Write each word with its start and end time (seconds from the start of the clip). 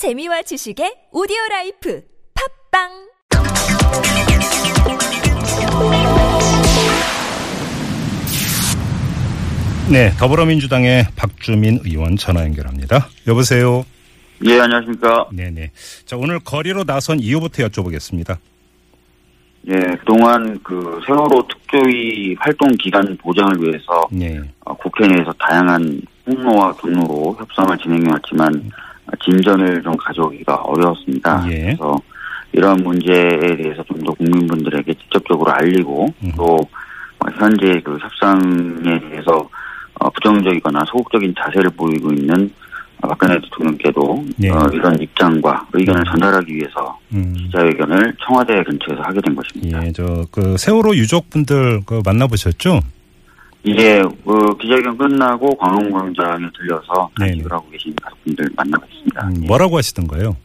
재미와 0.00 0.40
지식의 0.40 1.08
오디오 1.12 1.36
라이프 1.50 2.02
팟빵 2.72 2.88
네, 9.92 10.08
더불어민주당의 10.18 11.04
박주민 11.16 11.80
의원 11.84 12.16
전화 12.16 12.44
연결합니다. 12.44 13.08
여보세요. 13.28 13.84
예, 14.46 14.58
안녕하십니까. 14.58 15.28
네 15.34 15.50
네. 15.50 15.70
자, 16.06 16.16
오늘 16.16 16.40
거리로 16.40 16.84
나선 16.84 17.20
이유부터 17.20 17.64
여쭤보겠습니다. 17.64 18.38
예, 19.68 19.74
그동안 19.98 20.58
그 20.62 20.98
세월호 21.06 21.46
특조위 21.46 22.36
활동 22.38 22.70
기간 22.82 23.18
보장을 23.18 23.52
위해서 23.60 24.08
네. 24.10 24.40
어, 24.64 24.74
국회 24.78 25.06
내에서 25.06 25.30
다양한 25.38 26.00
통로와 26.24 26.72
경로로 26.76 27.36
협상을 27.38 27.76
진행해 27.76 28.08
왔지만 28.10 28.54
어, 28.54 28.89
진전을 29.24 29.82
좀 29.82 29.96
가져오기가 29.96 30.54
어려웠습니다. 30.56 31.44
예. 31.50 31.62
그래서 31.64 31.96
이러한 32.52 32.78
문제에 32.82 33.56
대해서 33.56 33.82
좀 33.84 34.00
더 34.04 34.12
국민분들에게 34.14 34.92
직접적으로 34.94 35.52
알리고 35.52 36.08
음. 36.24 36.32
또 36.36 36.56
어, 37.18 37.26
현재 37.38 37.80
그 37.84 37.98
협상에 37.98 38.98
대해서 39.10 39.48
어, 40.00 40.10
부정적이거나 40.10 40.84
소극적인 40.86 41.34
자세를 41.38 41.70
보이고 41.76 42.10
있는 42.12 42.50
어, 43.02 43.08
박근혜 43.08 43.38
대통령께도 43.40 44.24
예. 44.42 44.50
어, 44.50 44.66
이런 44.72 45.00
입장과 45.00 45.66
의견을 45.72 46.02
전달하기 46.04 46.54
위해서 46.54 46.98
음. 47.12 47.34
기자회견을 47.36 48.14
청와대 48.26 48.62
근처에서 48.64 49.02
하게 49.02 49.20
된 49.20 49.34
것입니다. 49.34 49.86
예, 49.86 49.92
저, 49.92 50.24
그, 50.30 50.56
세월호 50.56 50.94
유족분들 50.96 51.82
그 51.86 52.00
만나보셨죠? 52.04 52.80
이제 53.62 54.02
그 54.24 54.56
기자회견 54.58 54.96
끝나고 54.96 55.54
광화문광장에 55.56 56.46
들려서. 56.56 57.10
단식을 57.18 57.52
하고 57.52 57.68
계신 57.70 57.94
가족분들 58.02 58.48
만나봤습니다. 58.56 59.26
음, 59.28 59.34
예. 59.42 59.46
뭐라고 59.46 59.76
하시던가요? 59.76 60.36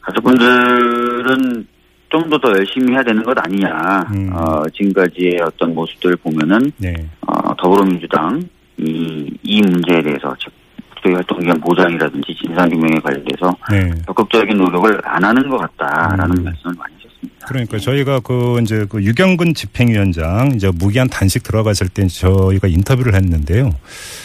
가족분들은 0.00 1.66
좀 2.10 2.28
더 2.28 2.38
더 2.38 2.50
열심히 2.50 2.92
해야 2.92 3.02
되는 3.02 3.22
것 3.22 3.36
아니냐. 3.38 4.00
음. 4.14 4.30
어, 4.34 4.62
지금까지의 4.74 5.38
어떤 5.46 5.74
모습들을 5.74 6.16
보면은 6.16 6.70
네. 6.76 6.92
어, 7.26 7.54
더불어민주당 7.56 8.42
이, 8.76 9.30
이 9.42 9.62
문제에 9.62 10.02
대해서 10.02 10.34
즉 10.38 10.52
국회 10.94 11.14
활동기간 11.14 11.58
보장이라든지 11.60 12.34
진상규명에 12.34 13.00
관련돼서 13.00 13.56
네. 13.70 13.90
적극적인 14.06 14.56
노력을 14.58 15.00
안 15.04 15.24
하는 15.24 15.48
것 15.48 15.56
같다라는 15.58 16.36
음. 16.38 16.44
말씀을 16.44 16.74
많이 16.76 16.94
하셨습니다. 17.42 17.46
그러니까 17.46 17.78
저희가 17.78 18.20
그 18.20 18.60
이제 18.62 18.86
그 18.88 19.02
유경근 19.02 19.54
집행위원장 19.54 20.52
이제 20.54 20.70
무기한 20.72 21.08
단식 21.08 21.42
들어갔을 21.42 21.88
때 21.88 22.06
저희가 22.06 22.68
인터뷰를 22.68 23.14
했는데요. 23.14 23.74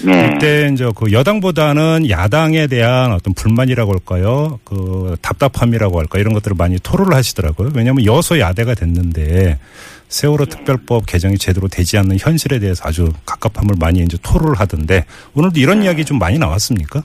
네. 0.05 0.33
이때 0.35 0.69
이제 0.71 0.89
그 0.95 1.11
여당보다는 1.11 2.09
야당에 2.09 2.67
대한 2.67 3.11
어떤 3.11 3.33
불만이라고 3.33 3.91
할까요? 3.91 4.59
그 4.63 5.15
답답함이라고 5.21 5.99
할까 5.99 6.19
이런 6.19 6.33
것들을 6.33 6.55
많이 6.57 6.79
토로를 6.79 7.15
하시더라고요. 7.15 7.71
왜냐하면 7.75 8.05
여소야대가 8.05 8.75
됐는데 8.75 9.59
세월호 10.09 10.45
특별법 10.45 11.05
개정이 11.05 11.37
제대로 11.37 11.67
되지 11.67 11.97
않는 11.97 12.17
현실에 12.17 12.59
대해서 12.59 12.87
아주 12.87 13.11
갑갑함을 13.25 13.75
많이 13.79 13.99
이제 13.99 14.17
토로를 14.21 14.59
하던데 14.59 15.05
오늘도 15.33 15.59
이런 15.59 15.83
이야기 15.83 16.05
좀 16.05 16.17
많이 16.17 16.37
나왔습니까? 16.39 17.01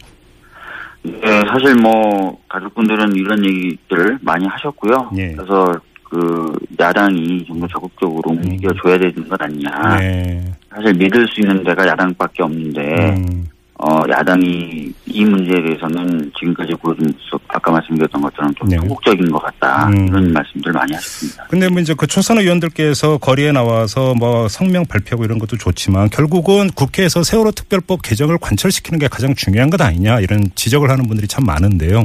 네, 1.05 1.43
사실 1.53 1.75
뭐 1.75 2.39
가족분들은 2.49 3.17
이런 3.17 3.45
얘기들을 3.45 4.19
많이 4.23 4.47
하셨고요. 4.47 5.11
예. 5.17 5.33
그래서 5.33 5.81
그 6.13 6.53
야당이 6.79 7.45
좀 7.47 7.59
더 7.61 7.67
적극적으로 7.69 8.23
움직여줘야 8.33 8.99
되는 8.99 9.29
것 9.29 9.41
아니냐. 9.41 9.97
네. 9.99 10.45
사실 10.75 10.93
믿을 10.95 11.27
수 11.29 11.41
있는 11.41 11.63
데가 11.65 11.87
야당밖에 11.87 12.43
없는데 12.43 12.81
음, 13.17 13.47
어 13.79 14.03
야당이 14.11 14.93
이 15.07 15.25
문제에 15.25 15.63
대해서는 15.63 16.31
지금까지 16.39 16.75
보여준 16.83 17.13
아까 17.49 17.71
말씀드렸던 17.71 18.21
것처럼 18.21 18.55
좀 18.57 18.69
네. 18.69 18.77
소극적인 18.79 19.31
것 19.31 19.39
같다 19.43 19.89
음. 19.89 20.09
이런 20.09 20.33
말씀들 20.33 20.73
많이 20.73 20.93
하셨습니다. 20.93 21.45
근데 21.49 21.69
뭐 21.69 21.81
이제 21.81 21.95
그 21.97 22.07
초선 22.07 22.39
의원들께서 22.39 23.19
거리에 23.19 23.53
나와서 23.53 24.15
뭐 24.19 24.49
성명 24.49 24.85
발표하고 24.85 25.25
이런 25.25 25.39
것도 25.39 25.57
좋지만 25.57 26.11
결국은 26.11 26.69
국회에서 26.75 27.23
세월호 27.23 27.53
특별법 27.53 28.03
개정을 28.03 28.37
관철시키는 28.39 28.99
게 28.99 29.09
가장 29.09 29.35
중요한 29.35 29.71
것 29.71 29.81
아니냐 29.81 30.21
이런 30.21 30.51
지적을 30.57 30.91
하는 30.91 31.07
분들이 31.07 31.27
참 31.29 31.45
많은데요. 31.47 32.03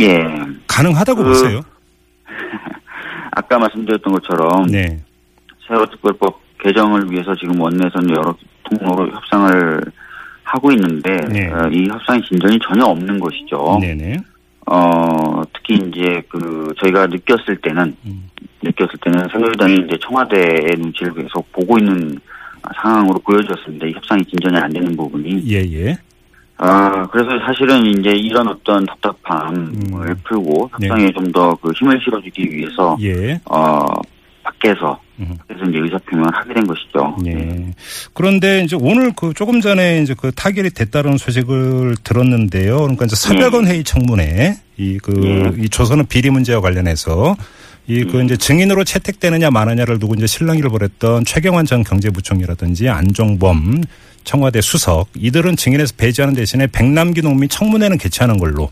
예, 0.00 0.24
가능하다고 0.66 1.22
그- 1.22 1.28
보세요? 1.28 1.62
아까 3.32 3.58
말씀드렸던 3.58 4.12
것처럼 4.12 4.66
네. 4.66 5.00
세월호 5.66 5.86
특별법 5.86 6.40
개정을 6.58 7.10
위해서 7.10 7.34
지금 7.36 7.60
원내에서는 7.60 8.10
여러 8.10 8.34
통로로 8.64 9.10
협상을 9.10 9.80
하고 10.44 10.72
있는데 10.72 11.16
네. 11.28 11.50
어, 11.50 11.68
이 11.72 11.88
협상의 11.88 12.22
진전이 12.22 12.58
전혀 12.66 12.84
없는 12.84 13.20
것이죠. 13.20 13.78
네네. 13.80 14.16
어, 14.66 15.42
특히 15.54 15.76
이제 15.76 16.22
그 16.28 16.72
저희가 16.78 17.06
느꼈을 17.06 17.56
때는 17.62 17.96
음. 18.06 18.30
느꼈을 18.62 18.92
때는 19.02 19.28
새누리당이 19.32 19.86
이제 19.86 19.98
청와대의 20.00 20.76
눈치를 20.78 21.14
계속 21.14 21.50
보고 21.52 21.78
있는 21.78 22.18
상황으로 22.82 23.18
보여졌습니다. 23.20 23.86
이 23.86 23.92
협상이 23.92 24.24
진전이 24.24 24.56
안 24.58 24.70
되는 24.72 24.94
부분이. 24.96 25.46
예예. 25.48 25.96
아, 26.62 27.06
그래서 27.06 27.30
사실은 27.46 27.86
이제 27.86 28.10
이런 28.10 28.46
어떤 28.46 28.84
답답함을 28.84 29.56
음. 29.56 30.20
풀고 30.24 30.70
네. 30.78 30.88
협상에 30.88 31.10
좀더 31.12 31.56
그 31.62 31.72
힘을 31.72 31.98
실어주기 32.04 32.50
위해서 32.50 32.98
예. 33.00 33.40
어 33.46 33.86
밖에서 34.42 35.00
음. 35.20 35.38
그래서 35.46 35.64
이제 35.70 35.78
의사 35.78 35.96
표명을 35.98 36.30
하게 36.34 36.52
된 36.52 36.66
것이죠. 36.66 37.16
예. 37.26 37.72
그런데 38.12 38.62
이제 38.62 38.76
오늘 38.78 39.10
그 39.16 39.32
조금 39.32 39.62
전에 39.62 40.02
이제 40.02 40.14
그 40.14 40.32
타결이 40.32 40.70
됐다는 40.70 41.16
소식을 41.16 41.96
들었는데요. 42.04 42.76
그러니까 42.76 43.06
이제 43.06 43.16
사백원 43.16 43.66
회의 43.66 43.82
청문회 43.82 44.56
이그이 44.76 45.62
예. 45.62 45.68
조선은 45.68 46.06
비리 46.08 46.28
문제와 46.28 46.60
관련해서 46.60 47.36
이그 47.90 48.22
이제 48.22 48.36
증인으로 48.36 48.84
채택되느냐 48.84 49.50
마느냐를 49.50 49.98
두고 49.98 50.14
이제 50.14 50.26
실랑이를 50.26 50.70
벌였던 50.70 51.24
최경환 51.24 51.66
전 51.66 51.82
경제부총리라든지 51.82 52.88
안종범 52.88 53.82
청와대 54.22 54.60
수석 54.60 55.08
이들은 55.16 55.56
증인에서 55.56 55.94
배제하는 55.96 56.34
대신에 56.34 56.68
백남기 56.68 57.20
농민 57.20 57.48
청문회는 57.48 57.98
개최하는 57.98 58.38
걸로 58.38 58.70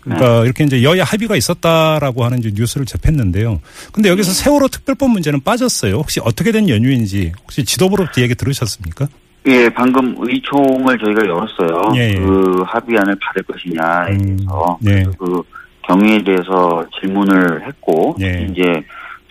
그러니까 0.00 0.44
이렇게 0.44 0.64
이제 0.64 0.82
여야 0.82 1.04
합의가 1.04 1.36
있었다라고 1.36 2.24
하는 2.24 2.38
이제 2.38 2.50
뉴스를 2.54 2.86
접했는데요. 2.86 3.60
근데 3.92 4.08
여기서 4.08 4.32
세월호 4.32 4.68
특별법 4.68 5.10
문제는 5.10 5.42
빠졌어요. 5.42 5.96
혹시 5.96 6.20
어떻게 6.22 6.52
된 6.52 6.68
연유인지 6.68 7.32
혹시 7.42 7.64
지도부로부터 7.64 8.22
얘기 8.22 8.34
들으셨습니까? 8.34 9.08
예, 9.48 9.68
방금 9.70 10.14
의총을 10.18 10.98
저희가 10.98 11.22
열었어요. 11.26 11.92
예, 11.96 12.10
예. 12.10 12.14
그 12.14 12.62
합의안을 12.66 13.16
받을 13.20 13.42
것이냐에 13.42 14.12
음, 14.12 14.36
대해서 14.36 14.78
네. 14.80 14.92
그래서 14.92 15.10
그 15.18 15.42
경위에 15.88 16.22
대해서 16.22 16.84
질문을 17.00 17.66
했고 17.66 18.14
예. 18.20 18.46
이제 18.50 18.62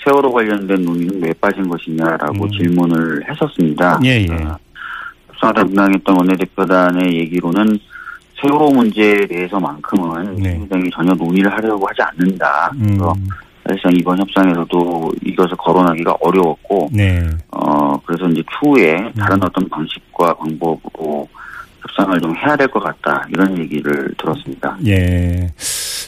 세월호 0.03 0.31
관련된 0.31 0.83
논의는 0.83 1.21
왜 1.23 1.33
빠진 1.39 1.67
것이냐라고 1.69 2.45
음. 2.45 2.51
질문을 2.51 3.23
했었습니다. 3.29 3.99
예, 4.03 4.21
예. 4.21 4.27
아, 4.43 4.57
협상하다 5.29 5.63
분당했던 5.65 6.17
원내대표단의 6.17 7.13
얘기로는 7.19 7.77
세월호 8.41 8.71
문제에 8.71 9.25
대해서만큼은 9.27 10.35
네. 10.35 10.53
민주당이 10.53 10.89
전혀 10.91 11.13
논의를 11.13 11.51
하려고 11.51 11.87
하지 11.87 12.01
않는다. 12.01 12.71
음, 12.75 12.97
그래서 12.97 13.15
사실상 13.67 13.91
이번 13.95 14.17
협상에서도 14.19 15.11
이것을 15.25 15.57
거론하기가 15.57 16.17
어려웠고 16.21 16.89
네. 16.93 17.27
어, 17.51 17.99
그래서 18.05 18.27
이제 18.29 18.41
추후에 18.59 19.11
다른 19.17 19.43
어떤 19.43 19.67
방식과 19.69 20.33
방법으로 20.35 21.27
협상을 21.81 22.19
좀 22.21 22.35
해야 22.37 22.55
될 22.55 22.67
것 22.69 22.79
같다. 22.81 23.25
이런 23.29 23.57
얘기를 23.57 24.13
들었습니다. 24.17 24.77
예. 24.85 25.51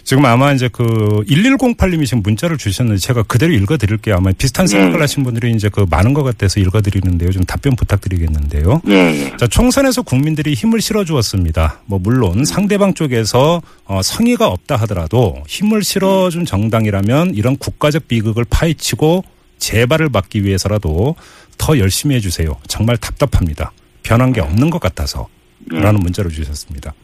지금 0.10 0.26
아마 0.26 0.54
이제 0.54 0.68
그 0.72 1.24
1108님이 1.28 2.08
지금 2.08 2.24
문자를 2.24 2.58
주셨는데 2.58 2.98
제가 2.98 3.22
그대로 3.22 3.54
읽어드릴게요. 3.54 4.16
아마 4.16 4.32
비슷한 4.32 4.66
생각을 4.66 4.94
네. 4.94 5.00
하신 5.02 5.24
분들이 5.24 5.52
이제 5.52 5.70
그 5.70 5.86
많은 5.88 6.16
것 6.16 6.24
같아서 6.24 6.60
읽어드리는데요. 6.60 7.30
좀 7.30 7.44
답변 7.44 7.76
부탁드리겠는데요. 7.76 8.82
예, 8.88 8.94
예. 8.94 9.38
자, 9.38 9.46
총선에서 9.46 10.02
국민들이 10.02 10.56
힘을 10.56 10.82
실어 10.82 11.06
주었습니다. 11.06 11.82
뭐 11.86 12.00
물론 12.00 12.44
상대방 12.44 12.96
쪽에서 12.96 13.62
어, 13.86 14.02
성의가 14.02 14.48
없다 14.48 14.78
하더라도 14.78 15.44
힘을 15.48 15.84
실어 15.84 16.32
준 16.32 16.44
정당이라면 16.44 17.36
이런 17.36 17.56
국가적 17.56 18.08
비극을 18.08 18.46
파헤치고 18.50 19.24
재발을 19.60 20.10
막기 20.10 20.44
위해서라도 20.44 21.18
더 21.60 21.78
열심히 21.78 22.16
해 22.16 22.20
주세요. 22.20 22.56
정말 22.68 22.98
답답합니다. 22.98 23.74
변한 24.02 24.34
게 24.34 24.42
없는 24.42 24.72
것 24.72 24.82
같아서 24.82 25.28
예. 25.72 25.80
라는 25.80 26.00
문자를 26.00 26.32
주셨습니다. 26.32 26.96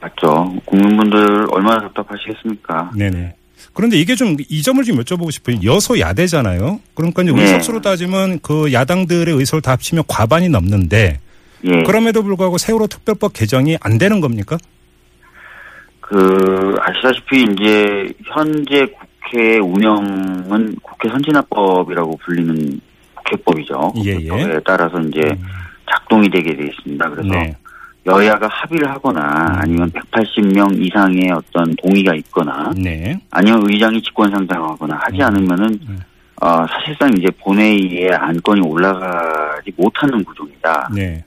맞죠. 0.00 0.54
국민분들 0.64 1.46
얼마나 1.50 1.80
답답하시겠습니까? 1.80 2.92
네네. 2.94 3.34
그런데 3.74 3.96
이게 3.96 4.14
좀 4.14 4.36
이 4.48 4.62
점을 4.62 4.82
좀 4.84 4.98
여쭤보고 4.98 5.30
싶어요. 5.30 5.56
여소야대잖아요. 5.62 6.80
그러니까 6.94 7.22
이제 7.22 7.32
네. 7.32 7.42
의석수로 7.42 7.80
따지면 7.80 8.40
그 8.40 8.72
야당들의 8.72 9.34
의석을 9.34 9.62
다 9.62 9.72
합치면 9.72 10.04
과반이 10.08 10.48
넘는데 10.48 11.20
예. 11.64 11.82
그럼에도 11.82 12.22
불구하고 12.22 12.58
세월호 12.58 12.86
특별법 12.86 13.32
개정이 13.32 13.76
안 13.80 13.98
되는 13.98 14.20
겁니까? 14.20 14.56
그, 16.00 16.74
아시다시피 16.80 17.42
이제 17.52 18.12
현재 18.24 18.86
국회 19.30 19.58
운영은 19.58 20.76
국회 20.82 21.08
선진화법이라고 21.10 22.16
불리는 22.24 22.80
국회법이죠. 23.14 23.92
예, 24.04 24.10
예. 24.20 24.28
국회법에 24.28 24.60
따라서 24.64 24.98
이제 25.00 25.20
음. 25.20 25.42
작동이 25.90 26.30
되게 26.30 26.56
돼 26.56 26.66
있습니다. 26.68 27.10
그래서 27.10 27.28
네. 27.28 27.54
여야가 28.08 28.48
합의를 28.48 28.88
하거나 28.90 29.58
아니면 29.60 29.90
180명 29.90 30.80
이상의 30.82 31.30
어떤 31.32 31.74
동의가 31.76 32.14
있거나 32.16 32.72
네. 32.76 33.18
아니면 33.30 33.62
의장이 33.68 34.00
직권 34.02 34.30
상정하거나 34.30 34.96
하지 35.02 35.18
음. 35.18 35.22
않으면은 35.26 35.78
음. 35.88 35.98
어, 36.40 36.64
사실상 36.68 37.10
이제 37.16 37.28
본회의에 37.42 38.10
안건이 38.14 38.60
올라가지 38.66 39.72
못하는 39.76 40.22
구조입니다. 40.24 40.88
네. 40.94 41.22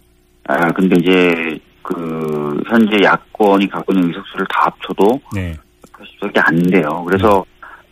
아 0.48 0.72
근데 0.72 0.96
이제 0.98 1.60
그 1.82 2.62
현재 2.68 3.04
야권이 3.04 3.68
갖고 3.70 3.94
있는 3.94 4.08
의석수를 4.10 4.46
다 4.50 4.66
합쳐도 4.66 5.22
네. 5.36 5.54
80석이 5.94 6.42
안 6.44 6.56
돼요. 6.70 7.04
그래서 7.06 7.44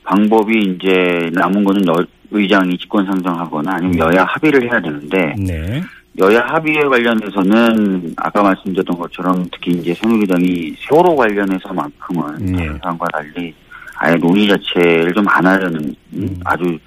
방법이 0.04 0.60
이제 0.78 1.30
남은 1.34 1.64
거는 1.64 1.88
여- 1.88 2.06
의장이 2.32 2.78
직권 2.78 3.06
상정하거나 3.06 3.72
아니면 3.76 3.94
음. 3.96 4.00
여야 4.00 4.24
합의를 4.24 4.64
해야 4.64 4.80
되는데 4.82 5.34
네. 5.38 5.82
여야 6.20 6.42
합의에 6.42 6.82
관련해서는 6.82 8.14
아까 8.18 8.44
말씀드렸던 8.44 8.98
것처럼 8.98 9.48
특히 9.52 9.72
이제 9.72 9.94
새누리당이 9.94 10.76
세월호 10.80 11.16
관련해서만큼은 11.16 12.54
예. 12.60 12.66
다른 12.66 12.80
당과 12.82 13.08
달리 13.08 13.54
아예 13.98 14.16
논의 14.16 14.48
자체를 14.48 15.14
좀 15.14 15.26
안 15.30 15.46
하려는 15.46 15.96
음. 16.14 16.40
아주 16.44 16.78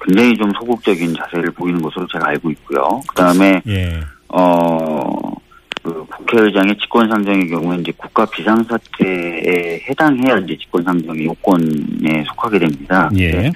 굉장히 0.00 0.36
좀 0.36 0.50
소극적인 0.58 1.14
자세를 1.14 1.50
보이는 1.52 1.80
것으로 1.80 2.06
제가 2.08 2.28
알고 2.28 2.50
있고요. 2.52 3.00
그 3.08 3.14
다음에 3.14 3.60
예. 3.68 4.00
어, 4.28 5.34
그 5.82 6.04
국회의장의 6.06 6.76
직권상정의 6.78 7.48
경우에 7.48 7.78
이제 7.78 7.92
국가 7.96 8.24
비상사태에 8.26 9.84
해당해야 9.88 10.38
이제 10.38 10.56
직권상정의 10.56 11.26
요건에 11.26 12.24
속하게 12.28 12.58
됩니다. 12.58 13.10
예. 13.18 13.52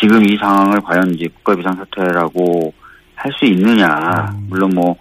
지금 0.00 0.24
이 0.24 0.36
상황을 0.36 0.80
과연 0.80 1.14
이제 1.14 1.28
국가 1.34 1.54
비상사태라고 1.54 2.72
할 3.22 3.32
수 3.38 3.44
있느냐. 3.46 4.30
음. 4.34 4.46
물론 4.48 4.70
뭐, 4.74 4.96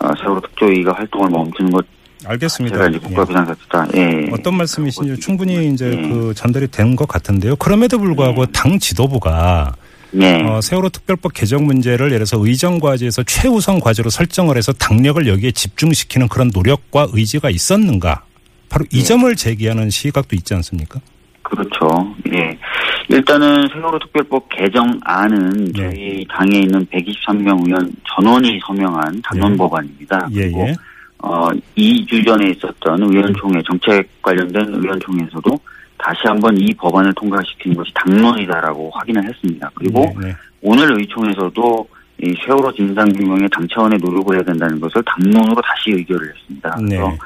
어, 0.00 0.08
세월호 0.20 0.40
특조위가 0.42 0.92
활동을 0.92 1.28
멈추는 1.30 1.70
것 1.72 1.84
알겠습니다. 2.26 2.76
제가 2.76 2.88
이제 2.88 2.98
국가 2.98 3.22
예. 3.22 3.26
비상사태다. 3.26 3.86
예. 3.96 4.30
어떤 4.32 4.56
말씀이신지 4.56 5.20
충분히 5.20 5.68
이제 5.68 5.90
예. 5.90 6.08
그 6.08 6.32
전달이 6.34 6.68
된 6.68 6.96
것 6.96 7.06
같은데요. 7.06 7.56
그럼에도 7.56 7.98
불구하고 7.98 8.46
당 8.46 8.78
지도부가 8.78 9.74
네. 10.12 10.42
어, 10.48 10.60
세월호 10.60 10.88
특별법 10.90 11.34
개정 11.34 11.66
문제를 11.66 12.06
예를 12.06 12.24
들어서 12.24 12.38
의정 12.38 12.78
과제에서 12.78 13.24
최우선 13.24 13.80
과제로 13.80 14.08
설정을 14.10 14.56
해서 14.56 14.72
당력을 14.72 15.26
여기에 15.26 15.50
집중시키는 15.50 16.28
그런 16.28 16.50
노력과 16.54 17.08
의지가 17.12 17.50
있었는가? 17.50 18.22
바로 18.70 18.86
이 18.90 18.98
예. 19.00 19.02
점을 19.02 19.34
제기하는 19.36 19.90
시각도 19.90 20.34
있지 20.36 20.54
않습니까? 20.54 21.00
그렇죠. 21.54 22.14
예. 22.32 22.56
일단은 23.08 23.68
세월호 23.72 23.98
특별법 23.98 24.48
개정안은 24.48 25.72
네. 25.72 25.72
저희 25.74 26.26
당에 26.30 26.60
있는 26.60 26.86
123명 26.86 27.66
의원 27.66 27.90
전원이 28.14 28.60
서명한 28.66 29.22
당론 29.22 29.52
예. 29.52 29.56
법안입니다. 29.56 30.28
예, 30.32 30.42
그리고 30.42 30.66
예. 30.68 30.74
어, 31.18 31.48
2주 31.76 32.24
전에 32.24 32.50
있었던 32.50 33.02
의원총회, 33.02 33.62
정책 33.66 34.06
관련된 34.22 34.74
의원총회에서도 34.74 35.58
다시 35.96 36.20
한번 36.26 36.56
이 36.58 36.74
법안을 36.74 37.14
통과시키는 37.14 37.76
것이 37.76 37.90
당론이다라고 37.94 38.90
확인을 38.90 39.24
했습니다. 39.24 39.70
그리고 39.74 40.00
네, 40.20 40.28
네. 40.28 40.36
오늘 40.60 40.98
의총에서도 40.98 41.88
이 42.22 42.34
세월호 42.44 42.72
진상규명에 42.72 43.48
당 43.48 43.66
차원의 43.68 43.98
노력을 43.98 44.34
해야 44.34 44.42
된다는 44.44 44.78
것을 44.80 45.02
당론으로 45.04 45.60
다시 45.62 45.90
의결을 45.90 46.32
했습니다. 46.34 46.76
네. 46.80 46.96
그래서 46.96 47.16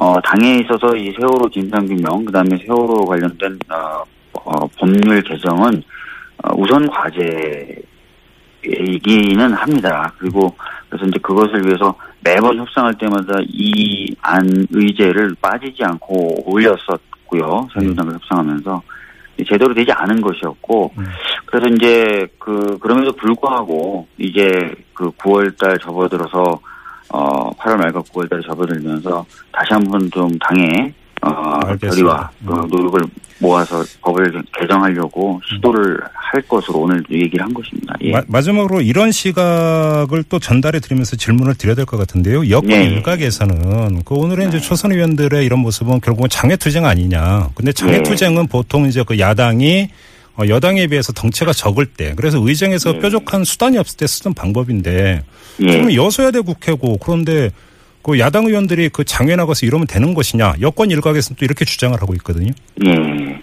어, 0.00 0.20
당에 0.22 0.60
있어서 0.60 0.96
이 0.96 1.12
세월호 1.12 1.50
진상규명, 1.50 2.24
그 2.24 2.32
다음에 2.32 2.56
세월호 2.64 3.04
관련된, 3.04 3.58
어, 3.68 4.02
어, 4.32 4.66
법률 4.78 5.22
개정은, 5.22 5.82
어, 6.42 6.54
우선 6.56 6.88
과제이기는 8.62 9.52
합니다. 9.52 10.12
그리고, 10.18 10.54
그래서 10.88 11.04
이제 11.06 11.18
그것을 11.20 11.66
위해서 11.66 11.94
매번 12.24 12.56
협상할 12.58 12.94
때마다 12.94 13.38
이 13.42 14.00
안 14.22 14.66
의제를 14.70 15.34
빠지지 15.40 15.82
않고 15.84 16.50
올렸었고요. 16.50 17.68
새누리당과 17.74 18.14
협상하면서. 18.14 18.82
제대로 19.48 19.72
되지 19.72 19.90
않은 19.90 20.20
것이었고, 20.20 20.92
음. 20.98 21.04
그래서 21.46 21.74
이제 21.74 22.26
그, 22.38 22.78
그럼에도 22.78 23.12
불구하고, 23.12 24.06
이제 24.18 24.74
그 24.92 25.10
9월달 25.12 25.80
접어들어서 25.80 26.60
어, 27.12 27.50
8월 27.56 27.76
말과 27.76 28.00
9월 28.02 28.28
달에 28.30 28.42
접어들면서 28.46 29.24
다시 29.52 29.72
한번 29.72 30.10
좀 30.12 30.38
당에 30.38 30.92
어. 31.22 31.58
결의와 31.76 32.30
그 32.46 32.52
음. 32.54 32.68
노력을 32.70 33.00
모아서 33.40 33.82
법을 34.02 34.42
개정하려고 34.58 35.40
시도를 35.48 35.98
할 36.14 36.42
것으로 36.42 36.80
오늘 36.80 37.02
얘기를 37.10 37.44
한 37.44 37.52
것입니다. 37.52 37.94
예. 38.02 38.12
마, 38.12 38.22
마지막으로 38.28 38.80
이런 38.82 39.10
시각을 39.10 40.24
또 40.28 40.38
전달해 40.38 40.78
드리면서 40.78 41.16
질문을 41.16 41.54
드려야 41.54 41.74
될 41.74 41.86
것 41.86 41.96
같은데요. 41.96 42.48
여권 42.50 42.70
예. 42.70 42.84
일각에서는 42.84 44.02
그 44.04 44.14
오늘의 44.14 44.48
이제 44.48 44.58
네. 44.58 44.62
초선 44.62 44.92
의원들의 44.92 45.44
이런 45.44 45.60
모습은 45.60 46.00
결국은 46.00 46.28
장외투쟁 46.28 46.84
아니냐. 46.86 47.48
근데 47.54 47.72
장외투쟁은 47.72 48.46
보통 48.48 48.86
이제 48.86 49.02
그 49.06 49.18
야당이 49.18 49.88
어, 49.88 50.19
여당에 50.48 50.86
비해서 50.86 51.12
덩치가 51.12 51.52
적을 51.52 51.86
때 51.86 52.14
그래서 52.16 52.38
의정에서 52.40 52.96
예. 52.96 52.98
뾰족한 52.98 53.44
수단이 53.44 53.78
없을 53.78 53.96
때 53.96 54.06
쓰던 54.06 54.34
방법인데 54.34 55.22
예. 55.62 55.70
지금 55.70 55.94
여소야대 55.94 56.40
국회고 56.40 56.98
그런데 56.98 57.50
그 58.02 58.18
야당 58.18 58.46
의원들이 58.46 58.88
그 58.90 59.04
장외 59.04 59.36
나가서 59.36 59.66
이러면 59.66 59.86
되는 59.86 60.14
것이냐. 60.14 60.54
여권 60.60 60.90
일각에서는 60.90 61.36
또 61.38 61.44
이렇게 61.44 61.64
주장을 61.64 62.00
하고 62.00 62.14
있거든요. 62.14 62.52
예. 62.86 63.40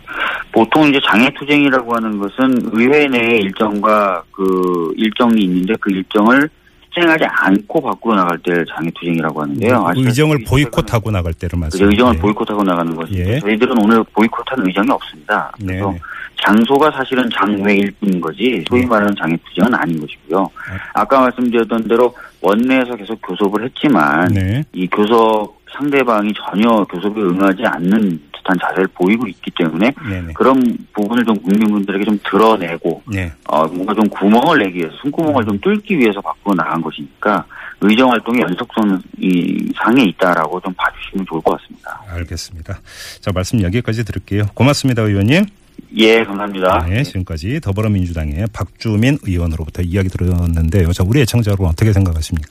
보통 0.52 0.90
이제 0.90 1.00
장애 1.08 1.30
투쟁이라고 1.38 1.96
하는 1.96 2.18
것은 2.18 2.72
의회 2.72 3.06
내에 3.06 3.38
일정과 3.38 4.24
그 4.32 4.92
일정이 4.98 5.44
있는데 5.44 5.74
그 5.80 5.92
일정을 5.92 6.50
수행하지 6.92 7.26
않고 7.26 7.82
밖으로 7.82 8.16
나갈 8.16 8.38
때를 8.40 8.66
장애투쟁이라고 8.66 9.42
하는데요. 9.42 9.92
그 9.94 10.02
의정을 10.02 10.44
보이콧하고 10.48 11.12
나갈 11.12 11.34
때를 11.34 11.50
그죠, 11.50 11.58
말씀하시죠. 11.58 11.90
의정을 11.90 12.18
보이콧하고 12.18 12.64
나가는 12.64 12.96
것인데 12.96 13.36
예. 13.36 13.40
저희들은 13.40 13.76
오늘 13.84 14.04
보이콧한 14.14 14.66
의정이 14.66 14.90
없습니다. 14.90 15.52
네. 15.60 15.74
그래서 15.74 15.96
장소가 16.44 16.92
사실은 16.92 17.30
장외일 17.34 17.92
뿐인 18.00 18.22
거지 18.22 18.64
소위 18.70 18.82
네. 18.82 18.88
말하는 18.88 19.14
장애투쟁은 19.16 19.74
아닌 19.74 20.00
것이고요. 20.00 20.50
아까 20.94 21.22
말씀드렸던 21.22 21.88
대로 21.88 22.16
원내에서 22.42 22.96
계속 22.96 23.20
교섭을 23.22 23.66
했지만 23.66 24.28
네. 24.28 24.64
이 24.74 24.88
교섭 24.88 25.57
상대방이 25.72 26.32
전혀 26.34 26.84
교섭에 26.86 27.22
응하지 27.22 27.64
않는 27.66 28.22
듯한 28.34 28.58
자세를 28.62 28.88
보이고 28.94 29.28
있기 29.28 29.52
때문에 29.58 29.92
네네. 30.10 30.34
그런 30.34 30.78
부분을 30.94 31.26
좀 31.26 31.36
국민분들에게 31.42 32.06
좀 32.06 32.20
드러내고 32.24 33.02
네. 33.06 33.32
어 33.48 33.68
뭔가 33.68 33.94
좀 33.94 34.08
구멍을 34.10 34.60
내기 34.60 34.80
위해서 34.80 34.96
숨구멍을 35.02 35.46
좀 35.46 35.60
뚫기 35.60 35.98
위해서 35.98 36.22
밖으로 36.22 36.56
나간 36.56 36.82
것이니까 36.82 37.46
의정 37.82 38.10
활동의 38.12 38.42
연속성 38.42 39.02
이 39.20 39.72
상에 39.76 40.04
있다라고 40.04 40.60
좀 40.62 40.74
봐주시면 40.74 41.26
좋을 41.28 41.42
것 41.42 41.60
같습니다. 41.60 42.02
알겠습니다. 42.10 42.80
자, 43.22 43.32
말씀 43.34 43.62
여기까지 43.62 44.04
들을게요. 44.04 44.48
고맙습니다, 44.56 45.04
의원님. 45.04 45.46
예, 45.96 46.24
감사합니다. 46.24 46.86
네, 46.90 47.04
지금까지 47.04 47.60
더불어민주당의 47.62 48.48
박주민 48.52 49.18
의원으로부터 49.24 49.82
이야기 49.84 50.10
들었는데요. 50.10 50.92
자, 50.92 51.04
우리 51.06 51.22
애청자 51.22 51.52
여러분 51.52 51.68
어떻게 51.68 51.94
생각하십니까? 51.94 52.48